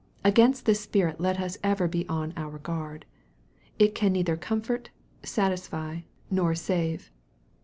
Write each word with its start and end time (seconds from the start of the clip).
Against 0.23 0.65
this 0.65 0.79
spirit 0.79 1.21
let 1.21 1.39
us 1.39 1.59
ever 1.63 1.87
be 1.87 2.09
on 2.09 2.33
our 2.35 2.57
guard. 2.57 3.05
It 3.77 3.93
can 3.93 4.13
neither 4.13 4.35
comfort, 4.35 4.89
satisfy, 5.21 5.99
nor 6.31 6.55
save. 6.55 7.11